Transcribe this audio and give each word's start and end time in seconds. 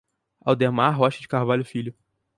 Aldemar 0.43 0.97
Rocha 0.97 1.21
de 1.21 1.27
Carvalho 1.27 1.63
Filho 1.63 1.93